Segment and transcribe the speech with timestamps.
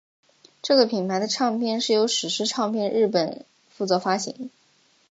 [0.63, 4.49] 这个品牌的唱片是由史诗唱片日本负责发行。